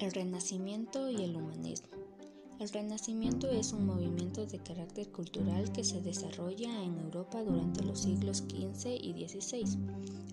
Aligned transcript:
El 0.00 0.12
Renacimiento 0.12 1.10
y 1.10 1.24
el 1.24 1.34
humanismo. 1.34 1.88
El 2.60 2.68
Renacimiento 2.68 3.50
es 3.50 3.72
un 3.72 3.84
movimiento 3.84 4.46
de 4.46 4.60
carácter 4.60 5.10
cultural 5.10 5.72
que 5.72 5.82
se 5.82 6.00
desarrolla 6.00 6.84
en 6.84 7.00
Europa 7.00 7.42
durante 7.42 7.82
los 7.82 8.02
siglos 8.02 8.44
XV 8.48 8.90
y 8.90 9.26
XVI. 9.26 9.64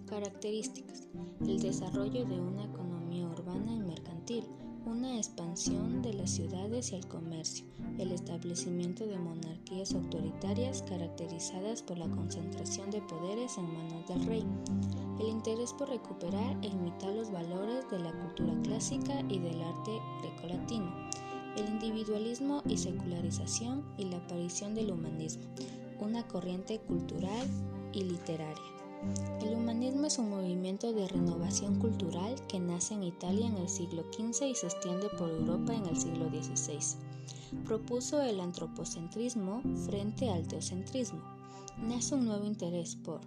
Características. 0.05 1.07
El 1.41 1.59
desarrollo 1.59 2.25
de 2.25 2.39
una 2.39 2.66
economía 2.66 3.28
urbana 3.28 3.73
y 3.73 3.80
mercantil, 3.80 4.43
una 4.86 5.18
expansión 5.18 6.04
de 6.04 6.13
las 6.13 6.29
ciudades 6.29 6.91
y 6.91 6.95
el 6.95 7.07
comercio, 7.07 7.66
el 7.97 8.11
establecimiento 8.11 9.07
de 9.07 9.18
monarquías 9.18 9.95
autoritarias 9.95 10.84
caracterizadas 10.84 11.82
por 11.82 11.97
la 11.97 12.07
concentración 12.07 12.91
de 12.91 13.02
poderes 13.02 13.57
en 13.57 13.73
manos 13.73 14.07
del 14.07 14.25
rey, 14.27 14.45
el 15.26 15.32
interés 15.32 15.73
por 15.73 15.89
recuperar 15.89 16.55
e 16.62 16.68
imitar 16.68 17.13
los 17.13 17.31
valores 17.31 17.90
de 17.90 17.99
la 17.99 18.12
cultura 18.12 18.54
clásica 18.62 19.22
y 19.27 19.40
del 19.40 19.62
arte 19.62 19.99
grecolatino, 20.22 20.91
el 21.58 21.68
individualismo 21.68 22.62
y 22.68 22.77
secularización 22.77 23.84
y 23.98 24.05
la 24.05 24.18
aparición 24.18 24.76
del 24.76 24.91
humanismo, 24.91 25.44
una 25.99 26.27
corriente 26.27 26.80
cultural 26.80 27.48
y 27.91 28.04
literaria. 28.04 28.63
El 29.41 29.55
humanismo 29.55 30.08
es 30.08 30.18
un 30.20 30.30
movimiento 30.30 30.94
de 30.94 31.08
renovación 31.08 31.80
cultural 31.80 32.35
que 32.48 32.60
nace 32.60 32.94
en 32.94 33.04
Italia 33.04 33.48
en 33.48 33.57
el 33.57 33.70
siglo 33.70 34.04
XV 34.12 34.46
y 34.46 34.55
se 34.55 34.68
extiende 34.68 35.10
por 35.18 35.30
Europa 35.30 35.73
en 35.73 35.85
el 35.85 35.98
siglo 35.98 36.30
XVI. 36.30 36.98
Propuso 37.66 38.21
el 38.21 38.40
antropocentrismo 38.40 39.62
frente 39.85 40.30
al 40.30 40.48
teocentrismo. 40.48 41.21
Nace 41.77 42.16
un 42.16 42.26
nuevo 42.26 42.46
interés 42.46 42.96
por 42.96 43.21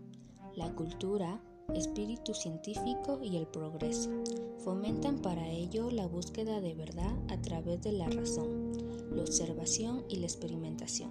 la 0.56 0.72
cultura, 0.74 1.40
espíritu 1.74 2.34
científico 2.34 3.20
y 3.22 3.36
el 3.36 3.46
progreso. 3.46 4.10
Fomentan 4.58 5.18
para 5.18 5.48
ello 5.50 5.90
la 5.90 6.06
búsqueda 6.06 6.60
de 6.60 6.74
verdad 6.74 7.14
a 7.28 7.40
través 7.40 7.82
de 7.82 7.92
la 7.92 8.08
razón, 8.08 8.72
la 9.14 9.22
observación 9.22 10.04
y 10.08 10.16
la 10.16 10.26
experimentación. 10.26 11.10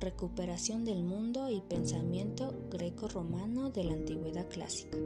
Recuperación 0.00 0.84
del 0.84 1.02
mundo 1.02 1.48
y 1.48 1.60
pensamiento 1.62 2.54
greco-romano 2.70 3.70
de 3.70 3.84
la 3.84 3.94
antigüedad 3.94 4.48
clásica. 4.48 4.98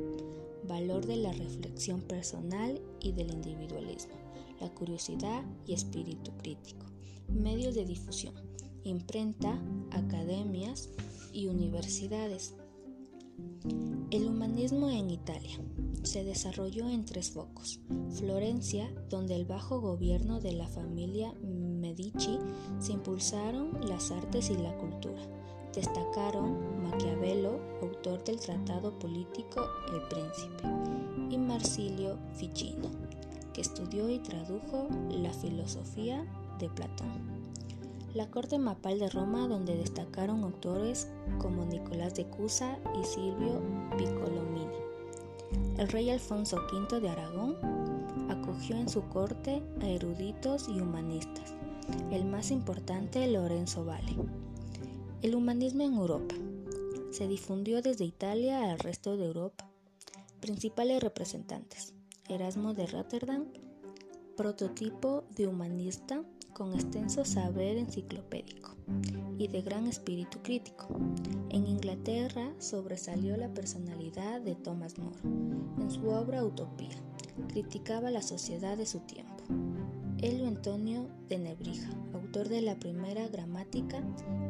Valor 0.66 1.06
de 1.06 1.16
la 1.16 1.32
reflexión 1.32 2.00
personal 2.02 2.80
y 3.00 3.12
del 3.12 3.30
individualismo. 3.30 4.14
La 4.60 4.68
curiosidad 4.74 5.44
y 5.66 5.74
espíritu 5.74 6.32
crítico. 6.38 6.86
Medios 7.28 7.74
de 7.74 7.84
difusión. 7.84 8.34
Imprenta, 8.82 9.62
academias 9.92 10.90
y 11.32 11.46
universidades. 11.46 12.54
El 14.10 14.26
humanismo 14.26 14.88
en 14.88 15.10
Italia 15.10 15.60
se 16.02 16.24
desarrolló 16.24 16.88
en 16.88 17.04
tres 17.04 17.30
focos. 17.30 17.80
Florencia, 18.12 18.90
donde 19.10 19.36
el 19.36 19.44
bajo 19.44 19.80
gobierno 19.80 20.40
de 20.40 20.52
la 20.52 20.66
familia 20.66 21.34
Medici 21.42 22.38
se 22.78 22.92
impulsaron 22.92 23.78
las 23.86 24.10
artes 24.10 24.50
y 24.50 24.56
la 24.56 24.74
cultura. 24.78 25.22
Destacaron 25.74 26.82
Maquiavelo, 26.82 27.60
autor 27.82 28.24
del 28.24 28.40
tratado 28.40 28.98
político 28.98 29.66
El 29.92 30.00
Príncipe, 30.08 30.62
y 31.30 31.36
Marsilio 31.36 32.18
Ficino, 32.34 32.90
que 33.52 33.60
estudió 33.60 34.08
y 34.08 34.18
tradujo 34.18 34.88
la 35.10 35.32
filosofía 35.32 36.24
de 36.58 36.70
Platón 36.70 37.37
la 38.14 38.30
corte 38.30 38.58
mapal 38.58 38.98
de 38.98 39.10
Roma 39.10 39.46
donde 39.48 39.76
destacaron 39.76 40.42
autores 40.42 41.08
como 41.38 41.64
Nicolás 41.64 42.14
de 42.14 42.26
Cusa 42.26 42.78
y 43.00 43.04
Silvio 43.04 43.62
Piccolomini. 43.96 44.76
El 45.76 45.88
rey 45.88 46.10
Alfonso 46.10 46.58
V 46.72 47.00
de 47.00 47.08
Aragón 47.08 47.56
acogió 48.28 48.76
en 48.76 48.88
su 48.88 49.02
corte 49.08 49.62
a 49.80 49.86
eruditos 49.86 50.68
y 50.68 50.80
humanistas, 50.80 51.54
el 52.10 52.24
más 52.24 52.50
importante 52.50 53.26
Lorenzo 53.28 53.84
Vale. 53.84 54.16
El 55.22 55.34
humanismo 55.34 55.82
en 55.82 55.94
Europa 55.94 56.34
se 57.10 57.26
difundió 57.26 57.82
desde 57.82 58.04
Italia 58.04 58.70
al 58.70 58.78
resto 58.78 59.16
de 59.16 59.26
Europa. 59.26 59.68
Principales 60.40 61.02
representantes: 61.02 61.94
Erasmo 62.28 62.74
de 62.74 62.86
Rotterdam, 62.86 63.46
prototipo 64.36 65.24
de 65.34 65.46
humanista 65.48 66.22
con 66.58 66.74
extenso 66.74 67.24
saber 67.24 67.78
enciclopédico 67.78 68.74
y 69.38 69.46
de 69.46 69.62
gran 69.62 69.86
espíritu 69.86 70.40
crítico. 70.42 70.88
En 71.50 71.68
Inglaterra 71.68 72.52
sobresalió 72.58 73.36
la 73.36 73.48
personalidad 73.54 74.40
de 74.40 74.56
Thomas 74.56 74.98
More. 74.98 75.16
En 75.80 75.88
su 75.88 76.08
obra 76.08 76.44
Utopía, 76.44 76.96
criticaba 77.46 78.10
la 78.10 78.22
sociedad 78.22 78.76
de 78.76 78.86
su 78.86 78.98
tiempo. 79.00 79.44
Elio 80.20 80.48
Antonio 80.48 81.08
de 81.28 81.38
Nebrija, 81.38 81.90
autor 82.12 82.48
de 82.48 82.60
la 82.62 82.76
primera 82.76 83.28
gramática 83.28 84.02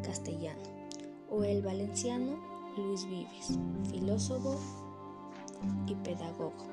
castellana, 0.03 0.63
o 1.31 1.45
el 1.45 1.61
valenciano 1.61 2.39
Luis 2.79 3.05
Vives, 3.05 3.59
filósofo 3.91 4.59
y 5.87 5.95
pedagogo. 5.97 6.69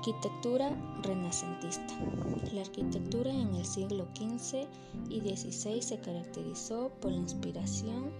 Arquitectura 0.00 0.74
renacentista. 1.02 1.92
La 2.54 2.62
arquitectura 2.62 3.30
en 3.30 3.54
el 3.54 3.66
siglo 3.66 4.08
XV 4.14 4.66
y 5.10 5.20
XVI 5.20 5.82
se 5.82 6.00
caracterizó 6.00 6.90
por 7.02 7.12
la 7.12 7.18
inspiración 7.18 8.10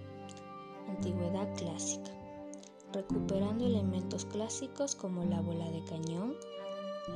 antigüedad 0.91 1.49
clásica, 1.57 2.11
recuperando 2.93 3.65
elementos 3.65 4.27
clásicos 4.27 4.95
como 4.95 5.25
la 5.25 5.41
bola 5.41 5.71
de 5.71 5.83
cañón, 5.85 6.35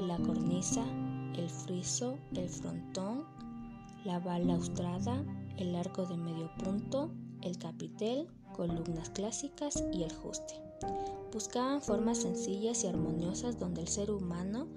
la 0.01 0.17
cornisa, 0.17 0.83
el 1.37 1.51
friso, 1.51 2.17
el 2.35 2.49
frontón, 2.49 3.27
la 4.07 4.19
balaustrada, 4.19 5.23
el 5.59 5.77
arco 5.77 6.07
de 6.07 6.17
medio 6.17 6.51
punto, 6.57 7.11
el 7.43 7.59
capitel, 7.59 8.29
columnas 8.55 9.11
clásicas 9.11 9.85
y 9.93 10.05
el 10.05 10.13
juste. 10.15 10.64
Buscaban 11.33 11.83
formas 11.83 12.19
sencillas 12.19 12.85
y 12.85 12.87
armoniosas 12.87 13.59
donde 13.59 13.81
el 13.81 13.89
ser 13.89 14.11
humano 14.11 14.69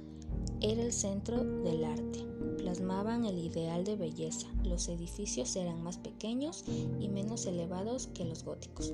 era 0.61 0.81
el 0.81 0.91
centro 0.91 1.43
del 1.63 1.83
arte. 1.83 2.25
Plasmaban 2.57 3.25
el 3.25 3.37
ideal 3.37 3.83
de 3.83 3.95
belleza. 3.95 4.47
Los 4.63 4.87
edificios 4.89 5.55
eran 5.55 5.83
más 5.83 5.97
pequeños 5.97 6.65
y 6.99 7.09
menos 7.09 7.45
elevados 7.45 8.07
que 8.07 8.25
los 8.25 8.43
góticos. 8.43 8.91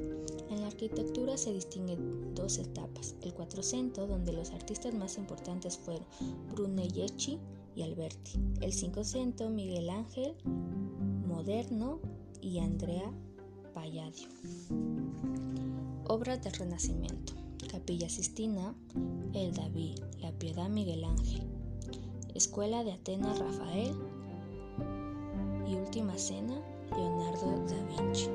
En 0.50 0.62
la 0.62 0.68
arquitectura 0.68 1.38
se 1.38 1.54
distinguen 1.54 2.36
dos 2.36 2.58
etapas. 2.58 3.16
El 3.22 3.34
Cuatrocento, 3.34 4.08
donde 4.08 4.34
los 4.34 4.52
artistas 4.52 4.94
más 4.94 5.18
importantes 5.18 5.78
fueron 5.78 6.06
Brunelleschi 6.54 7.40
y 7.76 7.84
Alberti. 7.84 8.40
El 8.62 8.74
Cinquecento, 8.74 9.50
Miguel 9.50 9.90
Ángel, 9.90 10.36
Moderno 11.26 12.00
y 12.42 12.60
Andrea 12.60 13.12
Palladio. 13.74 14.28
Obras 16.06 16.44
del 16.44 16.54
Renacimiento. 16.54 17.34
Capilla 17.72 18.10
Sistina, 18.10 18.76
el 19.34 19.54
David, 19.54 20.00
la 20.20 20.32
Piedad 20.34 20.70
Miguel 20.70 21.04
Ángel, 21.06 21.48
Escuela 22.36 22.84
de 22.84 22.94
Atenas 22.94 23.40
Rafael 23.40 23.96
y 25.68 25.76
Última 25.76 26.18
Cena 26.18 26.62
Leonardo 26.92 27.66
da 27.66 28.04
Vinci. 28.04 28.30